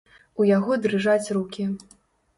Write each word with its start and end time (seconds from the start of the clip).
У 0.43 0.47
яго 0.57 0.77
дрыжаць 0.85 1.31
рукі. 1.37 1.69